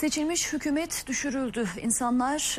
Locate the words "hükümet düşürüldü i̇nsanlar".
0.52-2.58